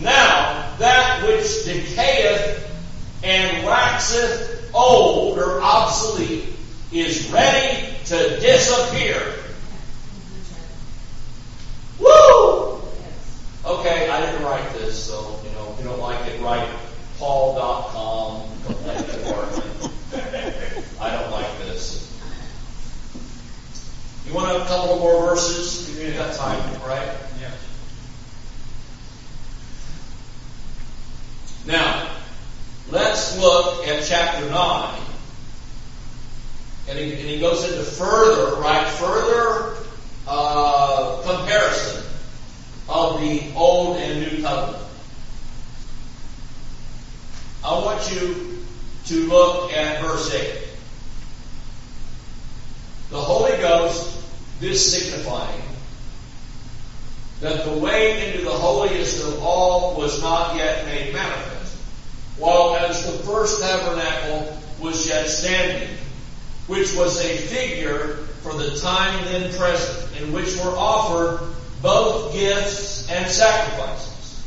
[0.00, 2.68] Now, that which decayeth
[3.22, 6.44] and waxeth old or obsolete
[6.92, 9.34] is ready to disappear.
[11.98, 12.80] Woo!
[13.64, 16.68] Okay, I didn't write this, so, you know, if you don't like it, write
[17.18, 19.92] paul.com, complaint department.
[21.00, 22.02] I don't like this.
[24.32, 26.00] You want a couple more verses?
[26.00, 27.06] You've got time, right?
[27.38, 27.50] Yeah.
[31.66, 32.08] Now,
[32.90, 35.00] let's look at chapter 9.
[36.88, 39.76] And he, and he goes into further, right, further
[40.26, 42.02] uh, comparison
[42.88, 44.82] of the Old and New Covenant.
[47.62, 48.64] I want you
[49.04, 50.58] to look at verse 8.
[53.10, 54.11] The Holy Ghost,
[54.62, 55.60] this signifying
[57.40, 61.76] that the way into the holiest of all was not yet made manifest,
[62.38, 65.88] while as the first tabernacle was yet standing,
[66.68, 71.40] which was a figure for the time then present, in which were offered
[71.82, 74.44] both gifts and sacrifices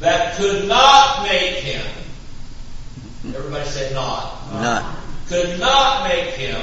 [0.00, 1.86] that could not make him,
[3.34, 4.96] everybody say not, Not.
[5.28, 6.60] could not make him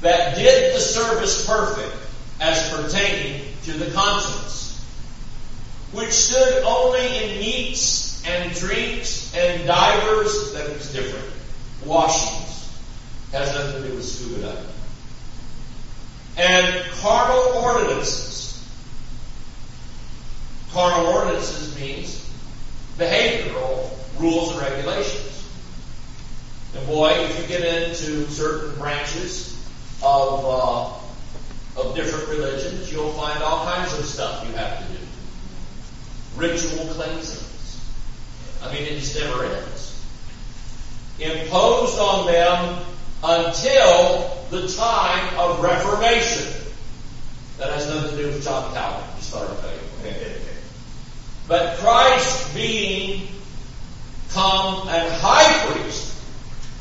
[0.00, 1.96] that did the service perfect
[2.40, 4.84] as pertaining to the conscience,
[5.92, 11.26] which stood only in meats and drinks and divers, that was different,
[11.84, 12.70] washings,
[13.32, 14.64] has nothing to do with scuba diving,
[16.36, 18.44] and carnal ordinances.
[20.72, 22.30] Carnal ordinances means
[22.98, 25.48] behavioral rules and regulations.
[26.76, 29.55] And boy, if you get into certain branches
[30.02, 35.00] of uh, of different religions, you'll find all kinds of stuff you have to do.
[36.36, 37.80] Ritual cleansings.
[38.62, 40.04] I mean, it just never ends.
[41.18, 42.84] Imposed on them
[43.22, 46.52] until the time of Reformation.
[47.58, 49.04] That has nothing to do with John Calvin.
[49.16, 50.32] Just thought I'd tell you.
[51.48, 53.28] But Christ being
[54.30, 56.20] come and high priest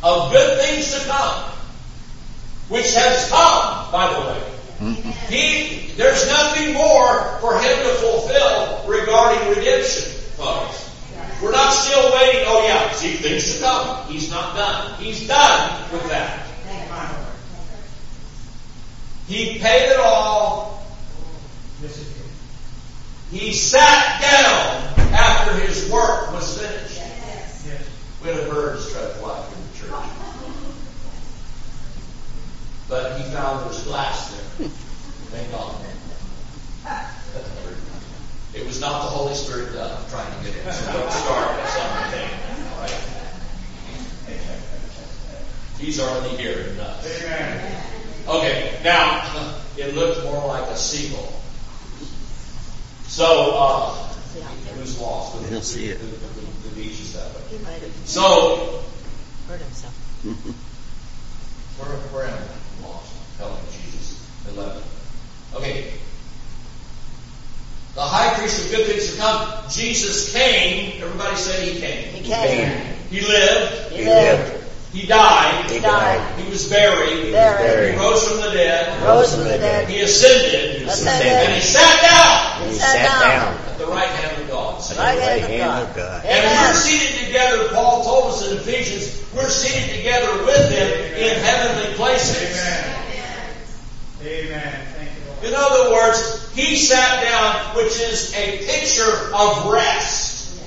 [0.01, 1.55] of good things to come,
[2.69, 4.39] which has come, by the way.
[4.78, 4.93] Hmm?
[5.32, 10.86] He, there's nothing more for him to fulfill regarding redemption, folks.
[11.41, 12.43] We're not still waiting.
[12.47, 14.08] Oh yeah, see things to come.
[14.08, 14.99] He's not done.
[15.01, 16.47] He's done with that.
[19.28, 20.86] He paid it all.
[23.32, 27.01] He sat down after his work was finished.
[28.23, 30.25] We had a bird to fly through the church.
[32.88, 34.69] But he found there was glass there.
[35.32, 35.76] Thank God.
[38.54, 40.71] It was not the Holy Spirit dove trying to get in.
[40.71, 42.30] So don't start with something.
[42.71, 43.15] All right?
[45.80, 47.24] He's already here and us.
[48.28, 51.34] Okay, now it looks more like a seagull.
[53.08, 53.93] So, uh,
[54.76, 55.45] who's lost?
[55.50, 56.00] He'll see it.
[56.00, 57.41] The, the, the beach is that way.
[57.58, 58.84] He might have So,
[59.48, 59.93] hurt himself.
[61.80, 62.88] where, where am I?
[62.88, 63.13] Lost.
[63.38, 64.28] Help me, Jesus.
[64.50, 64.82] 11.
[65.56, 65.93] Okay.
[67.95, 69.69] The high priest of good things to come.
[69.69, 71.01] Jesus came.
[71.01, 72.13] Everybody say he came.
[72.13, 72.93] He came.
[73.10, 73.91] He lived.
[73.93, 74.62] He lived.
[74.93, 75.69] He died.
[75.69, 76.39] He died.
[76.39, 77.10] He was buried.
[77.10, 77.93] He, was Buried.
[77.93, 79.03] He rose from the dead.
[79.03, 79.89] Rose from the dead.
[79.89, 80.88] He ascended.
[80.88, 81.27] Ascended.
[81.27, 83.58] And he sat down He sat down.
[83.58, 84.81] at the right hand of God.
[84.81, 86.23] Say, Right hand Right of hand of God.
[86.23, 86.25] God.
[86.25, 90.88] And we're seated together, Paul told us in Ephesians, we're seated together with him
[91.19, 92.55] in heavenly places.
[92.55, 93.01] Amen.
[94.23, 94.86] Amen.
[94.95, 95.10] Thank
[95.43, 100.62] you, In other words, he sat down, which is a picture of rest.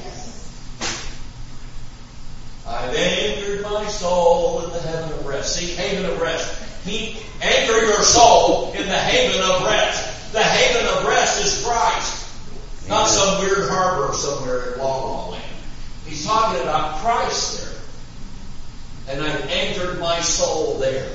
[2.66, 5.56] I've anchored my soul in the heaven of rest.
[5.56, 6.62] See, haven of rest.
[6.84, 10.32] He anchor your soul in the haven of rest.
[10.32, 15.44] The haven of rest is Christ, not some weird harbor somewhere in La La Land.
[16.04, 17.64] He's talking about Christ
[19.06, 19.16] there.
[19.16, 21.10] And I've anchored my soul there.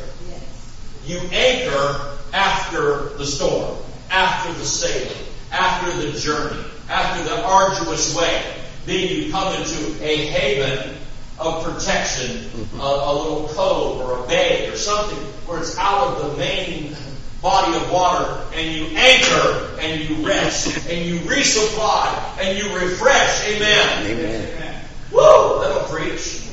[1.05, 3.77] You anchor after the storm,
[4.13, 8.43] after the sailing, after the journey, after the arduous way.
[8.85, 10.97] Then you come into a haven
[11.39, 12.45] of protection,
[12.75, 16.95] a, a little cove or a bay or something where it's out of the main
[17.41, 23.47] body of water and you anchor and you rest and you resupply and you refresh.
[23.47, 24.05] Amen.
[24.05, 24.85] Amen.
[25.11, 25.59] Woo!
[25.61, 26.47] That'll preach.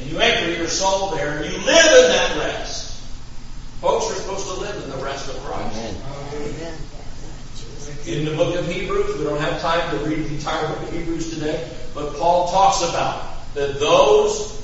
[0.00, 2.93] And you anchor your soul there and you live in that rest.
[3.84, 5.76] Folks are supposed to live in the rest of Christ.
[5.76, 5.94] Amen.
[6.32, 6.74] Amen.
[8.06, 10.90] In the book of Hebrews, we don't have time to read the entire book of
[10.94, 14.58] Hebrews today, but Paul talks about that those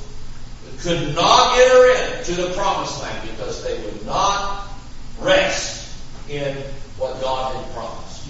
[0.79, 4.71] could not enter into the promised land because they would not
[5.19, 5.95] rest
[6.31, 6.57] in
[6.97, 8.27] what God had promised.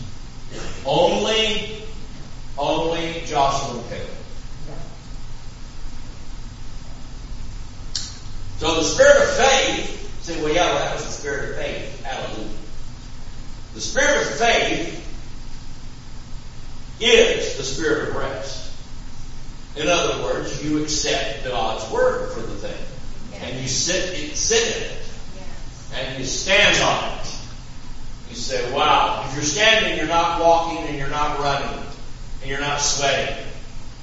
[0.84, 1.84] Only,
[2.58, 4.08] only Joshua and Caleb.
[8.58, 9.99] So the spirit of faith,
[10.30, 12.04] say, well, yeah, that was the spirit of faith.
[12.04, 12.48] Hallelujah.
[13.74, 14.96] The spirit of faith
[17.00, 18.72] is the spirit of rest.
[19.76, 23.42] In other words, you accept God's word for the thing.
[23.42, 24.96] And you sit, you sit in it.
[25.94, 27.36] And you stand on it.
[28.28, 31.84] You say, wow, if you're standing, you're not walking and you're not running.
[32.42, 33.44] And you're not sweating.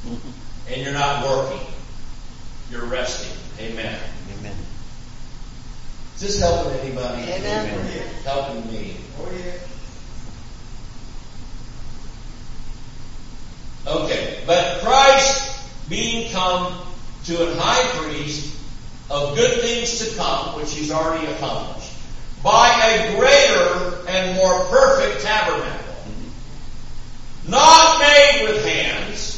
[0.70, 1.66] And you're not working.
[2.70, 3.32] You're resting.
[3.58, 3.98] Amen.
[6.18, 7.32] Is this helping anybody?
[7.32, 8.10] Amen.
[8.24, 8.98] Helping me.
[9.20, 9.54] Oh, yeah.
[13.86, 16.74] Okay, but Christ being come
[17.26, 18.60] to an high priest
[19.12, 21.94] of good things to come, which he's already accomplished,
[22.44, 25.96] by a greater and more perfect tabernacle,
[27.48, 29.36] not made with hands.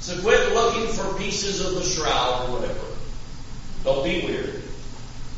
[0.00, 2.80] So quit looking for pieces of the shroud or whatever.
[3.84, 4.63] Don't be weird.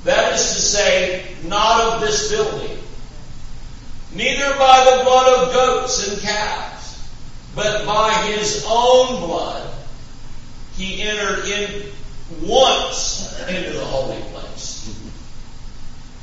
[0.05, 2.79] That is to say, not of this building,
[4.13, 7.09] neither by the blood of goats and calves,
[7.55, 9.73] but by his own blood,
[10.75, 11.91] he entered in
[12.43, 14.75] once into the holy place.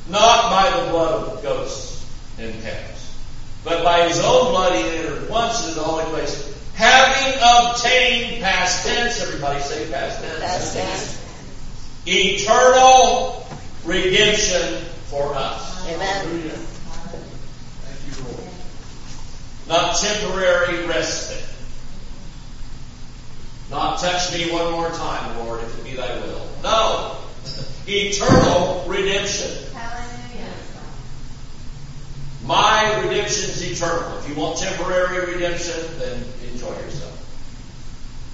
[0.08, 2.06] Not by the blood of goats
[2.38, 3.14] and calves,
[3.64, 8.86] but by his own blood he entered once into the holy place, having obtained past
[8.86, 10.40] tense, everybody say past tense.
[10.40, 11.20] Past tense.
[12.06, 13.43] Eternal
[13.84, 15.86] redemption for us.
[15.88, 16.00] Amen.
[16.00, 16.50] Hallelujah.
[17.82, 18.48] Thank you, Lord.
[19.68, 21.44] Not temporary respite.
[23.70, 26.46] Not touch me one more time, Lord, if it be thy will.
[26.62, 27.16] No.
[27.86, 29.50] Eternal redemption.
[29.72, 30.52] Hallelujah.
[32.44, 34.18] My redemption is eternal.
[34.18, 37.10] If you want temporary redemption, then enjoy yourself.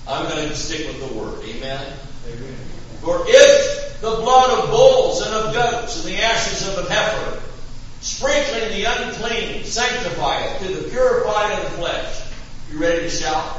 [0.09, 1.43] I'm going to stick with the word.
[1.45, 1.93] Amen.
[2.27, 2.57] Amen.
[3.01, 7.43] For if the blood of bulls and of goats and the ashes of an heifer,
[8.01, 12.23] sprinkling the unclean, sanctifieth to the purifying of the flesh.
[12.73, 13.59] You ready to shout?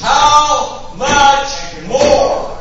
[0.00, 2.58] How much more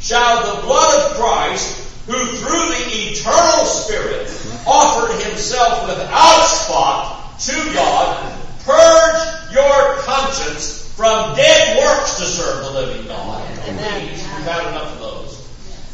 [0.00, 4.28] shall the blood of Christ, who through the eternal Spirit
[4.66, 12.70] offered himself without spot to God, purge your conscience from dead works to serve the
[12.80, 13.46] living God?
[13.58, 15.48] Please, we've had enough of those.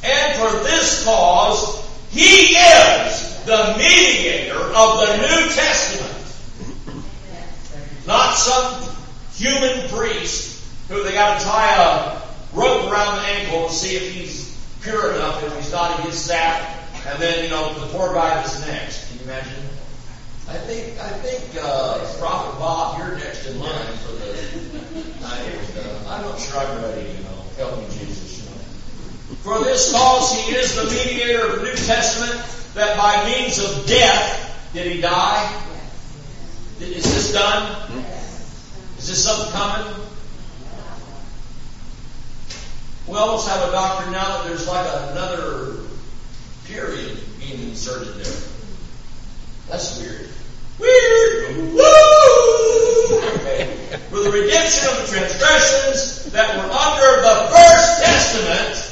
[0.05, 6.17] And for this cause, he is the mediator of the New Testament.
[8.07, 8.95] Not some
[9.35, 14.13] human priest who they got to tie a rope around the ankle to see if
[14.13, 14.51] he's
[14.83, 16.77] pure enough if he's not in his sap.
[17.07, 19.09] And then, you know, the poor guy that's next.
[19.09, 19.70] Can you imagine?
[20.51, 24.27] I think, I think, uh, Prophet Bob, you're next in line for the
[25.23, 25.47] night.
[25.79, 27.45] Uh, I'm not sure I'm ready, you know.
[27.57, 28.57] Help me, Jesus, you know.
[29.45, 32.35] For this cause he is the mediator of the New Testament,
[32.75, 35.63] that by means of death, did he die?
[36.81, 38.03] Is this done?
[38.99, 40.03] Is this something coming?
[43.07, 45.77] We almost have a doctrine now that there's like another
[46.65, 48.43] period being inserted there.
[49.69, 50.29] That's weird.
[50.81, 51.75] Weird!
[51.75, 51.81] Woo!
[54.11, 58.91] For the redemption of the transgressions that were under the first testament,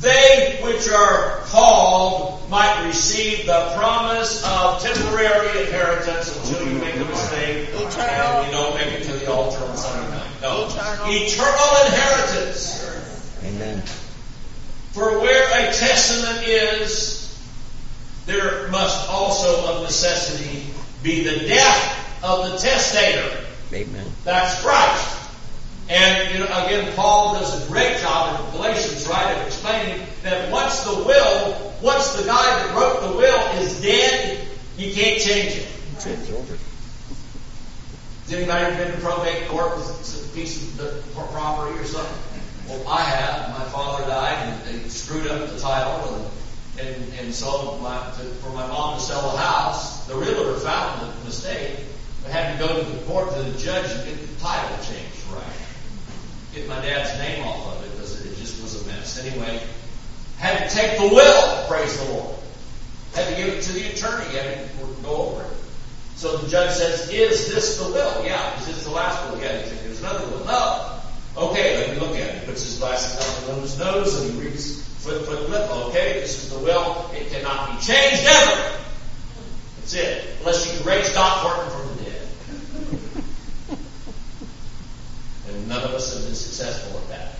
[0.00, 7.04] they which are called might receive the promise of temporary inheritance until you make a
[7.04, 7.96] mistake Eternal.
[7.96, 10.28] and you don't make it to the altar on Sunday night.
[10.42, 10.66] No.
[10.66, 11.06] Eternal.
[11.08, 13.40] Eternal inheritance.
[13.44, 13.82] Amen.
[14.92, 17.21] For where a testament is,
[18.26, 20.66] there must also of necessity
[21.02, 23.44] be the death of the testator.
[23.72, 24.06] Amen.
[24.24, 25.18] That's Christ.
[25.88, 30.50] And you know, again, Paul does a great job in Galatians, right, of explaining that
[30.50, 34.46] once the will, once the guy that wrote the will is dead,
[34.78, 35.68] you can't change it.
[35.96, 36.56] It's over.
[38.24, 42.40] Has anybody ever been to probate court with a piece of the property or something?
[42.68, 43.58] Well, I have.
[43.58, 46.24] My father died and they screwed up the title and,
[46.78, 51.00] and, and so my, to, for my mom to sell the house, the realtor found
[51.00, 51.78] the mistake.
[52.26, 55.26] I had to go to the court to the judge and get the title changed
[55.32, 55.44] right.
[56.54, 59.18] Get my dad's name off of it because it just was a mess.
[59.18, 59.62] Anyway,
[60.38, 62.36] had to take the will, praise the Lord.
[63.14, 65.50] Had to give it to the attorney, had to go over it.
[66.16, 68.24] So the judge says, is this the will?
[68.24, 68.58] Yeah.
[68.60, 69.40] Is this the last will?
[69.40, 69.62] Yeah.
[69.62, 70.44] There's another will.
[70.44, 71.00] No.
[71.36, 72.40] Okay, let me look at it.
[72.40, 75.68] He puts his glasses up on his nose and he reads flip, flip, flip.
[75.88, 77.10] Okay, this is the will.
[77.12, 78.78] It cannot be changed ever.
[79.76, 80.36] That's it.
[80.38, 82.28] Unless you can raise Doc Horton from the dead.
[85.48, 87.34] And none of us have been successful at that.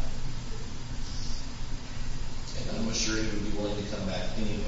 [2.69, 4.65] And I'm sure he would be willing to come back anyway.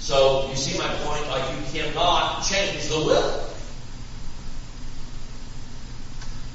[0.00, 3.48] So you see my point, like you cannot change the will.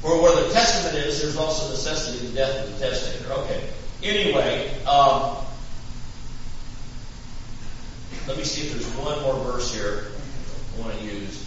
[0.01, 3.33] For where the testament is, there's also necessity of the death of the testator.
[3.33, 3.69] Okay.
[4.03, 5.37] Anyway, um,
[8.27, 10.07] let me see if there's one more verse here
[10.77, 11.45] I want to use.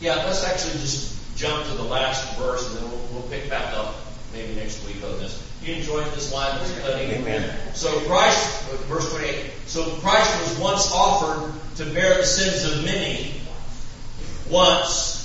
[0.00, 3.74] Yeah, let's actually just jump to the last verse and then we'll, we'll pick back
[3.74, 3.96] up
[4.32, 5.42] maybe next week on this.
[5.62, 7.04] You enjoyed this line of study?
[7.12, 7.54] Amen.
[7.74, 13.40] So Christ, verse 28, so Christ was once offered to bear the sins of many
[14.50, 15.15] once,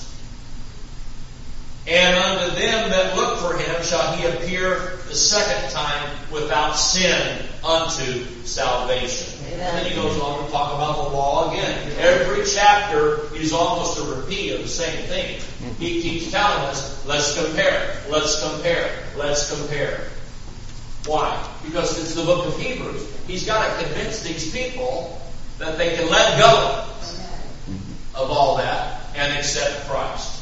[1.88, 7.46] and unto them that look for him shall he appear the second time without sin
[7.64, 9.46] unto salvation.
[9.52, 11.92] And then he goes on to talk about the law again.
[11.98, 15.42] Every chapter is almost a repeat of the same thing.
[15.80, 20.08] He keeps telling us, let's compare, let's compare, let's compare.
[21.06, 21.50] Why?
[21.66, 23.08] Because it's the book of Hebrews.
[23.26, 25.20] He's got to convince these people
[25.58, 26.86] that they can let go
[28.14, 30.41] of all that and accept Christ.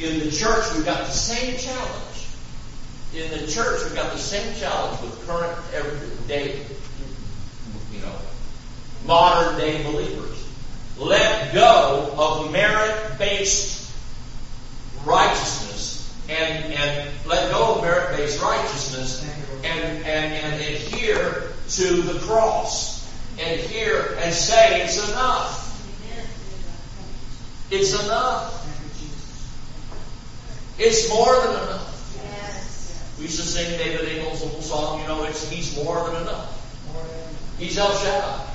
[0.00, 2.26] In the church, we've got the same challenge.
[3.14, 6.64] In the church, we've got the same challenge with current everyday,
[7.92, 8.14] you know,
[9.06, 10.48] modern day believers.
[10.98, 13.92] Let go of merit-based
[15.04, 19.22] righteousness and, and let go of merit-based righteousness
[19.64, 23.02] and, and, and adhere to the cross.
[23.38, 25.58] Adhere and say it's enough.
[27.70, 28.61] It's enough.
[30.82, 32.18] It's more than enough.
[32.24, 33.14] Yes.
[33.16, 36.58] We used to sing David Ingles' little song, you know, it's He's more than enough.
[37.56, 38.46] He's El Shaddai,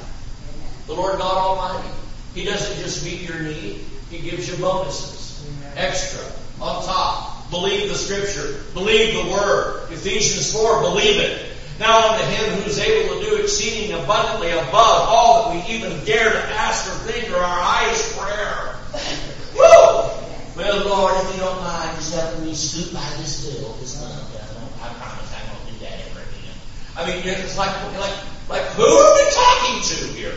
[0.87, 1.87] the Lord God Almighty.
[2.35, 3.79] He doesn't just meet your need,
[4.11, 7.49] He gives you bonuses, extra, on top.
[7.49, 9.89] Believe the Scripture, believe the Word.
[9.89, 11.53] Ephesians 4, believe it.
[11.79, 14.73] Now unto Him who is able to do exceeding abundantly above
[15.07, 18.75] all that we even dare to ask or think or our highest prayer.
[19.55, 20.17] Woo!
[20.57, 21.76] Well, Lord, if you don't mind
[22.17, 25.85] helping me scoot by this bill this month, I, don't, I promise I won't do
[25.85, 26.57] that ever again.
[26.97, 28.17] I mean, it's like, like,
[28.49, 30.33] like, who are we talking to here?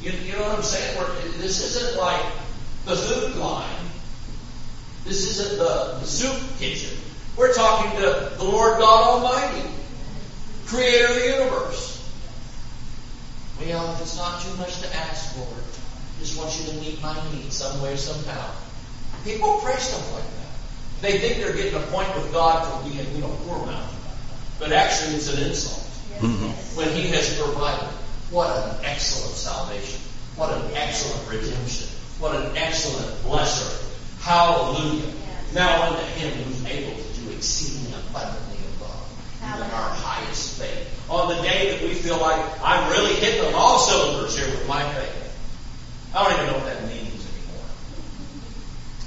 [0.00, 0.96] You, you know what I'm saying?
[0.96, 2.24] We're, this isn't like
[2.84, 3.84] the food line.
[5.04, 6.96] This isn't the, the soup kitchen.
[7.36, 9.68] We're talking to the Lord God Almighty,
[10.66, 12.10] Creator of the universe.
[13.58, 15.64] Well, if it's not too much to ask, Lord,
[16.18, 18.50] just want you to meet my needs some way, somehow.
[19.24, 21.02] People pray stuff like that.
[21.02, 23.92] They think they're getting a point with God for being, you know, poor mouth.
[24.58, 25.82] But actually it's an insult.
[26.18, 26.76] Mm-hmm.
[26.76, 27.88] When He has provided.
[28.30, 30.00] What an excellent salvation.
[30.34, 31.86] What an excellent redemption.
[32.18, 33.70] What an excellent blesser.
[34.20, 35.12] Hallelujah.
[35.54, 39.06] Now unto Him who's able to do exceeding abundantly above
[39.54, 41.08] even our highest faith.
[41.08, 44.66] On the day that we feel like I'm really hitting on all cylinders here with
[44.66, 45.25] my faith.
[46.16, 47.68] I don't even know what that means anymore.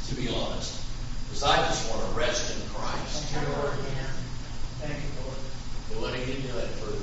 [0.10, 0.78] To be honest.
[1.26, 3.34] Because I just want to rest in Christ.
[3.34, 3.74] Thank you, Lord.
[4.78, 5.42] Thank you, Lord.
[5.90, 6.94] And what are you doing for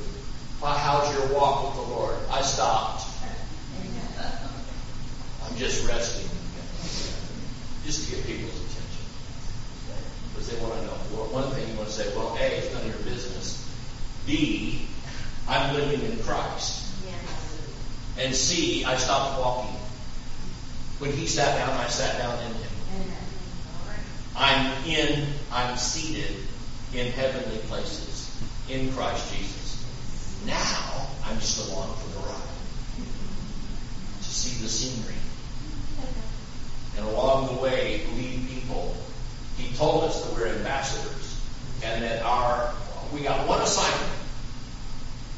[0.63, 2.15] how's your walk with the Lord?
[2.31, 3.05] I stopped.
[5.45, 6.31] I'm just resting.
[7.85, 9.05] Just to get people's attention.
[10.31, 10.95] Because they want to know.
[11.15, 13.69] Well, one thing you want to say, well, A, it's none of your business.
[14.25, 14.87] B,
[15.49, 16.85] I'm living in Christ.
[18.19, 19.77] And C, I stopped walking.
[20.99, 23.13] When he sat down, I sat down in him.
[24.35, 26.37] I'm in, I'm seated
[26.95, 28.39] in heavenly places
[28.69, 29.85] in Christ Jesus.
[30.47, 32.43] Now, I'm just along for the ride
[34.19, 35.15] to see the scenery.
[36.97, 38.97] And along the way, lead people.
[39.59, 41.41] He told us that we're ambassadors
[41.85, 42.75] and that our,
[43.13, 44.13] we got one assignment.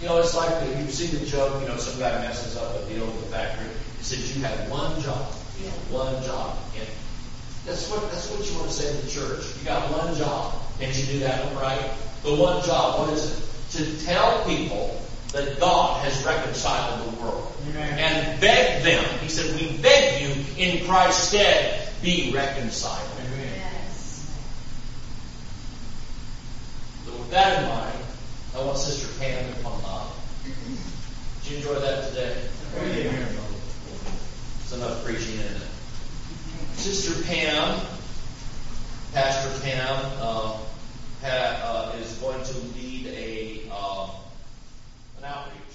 [0.01, 2.89] You know, it's like you've seen the joke, you know, some guy messes up a
[2.89, 3.67] deal with the factory.
[3.99, 5.33] He says, you have one job.
[5.61, 6.59] You know, one job.
[6.77, 6.89] And
[7.67, 9.57] that's what, that's what you want to say to the church.
[9.59, 10.55] You got one job.
[10.79, 11.91] Can't you do that right?
[12.23, 13.45] The one job, what is it?
[13.79, 15.01] To tell people
[15.33, 17.53] that God has reconciled the world.
[17.69, 17.99] Amen.
[17.99, 19.05] And beg them.
[19.21, 23.11] He said, we beg you in Christ's stead, be reconciled.
[23.21, 23.61] Amen.
[27.05, 27.99] So with that in mind,
[28.57, 30.17] I want Sister Pam to come up.
[31.43, 32.49] Did you enjoy that today?
[32.87, 33.48] Yeah.
[34.69, 35.63] It's enough preaching in it.
[36.75, 37.81] Sister Pam,
[39.15, 40.59] Pastor Pam, uh,
[41.23, 44.11] ha, uh, is going to lead a uh,
[45.17, 45.68] an outreach.